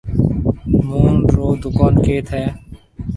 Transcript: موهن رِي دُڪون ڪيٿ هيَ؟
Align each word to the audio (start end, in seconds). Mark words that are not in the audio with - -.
موهن 0.87 1.17
رِي 1.35 1.45
دُڪون 1.61 1.93
ڪيٿ 2.05 2.25
هيَ؟ 2.35 2.45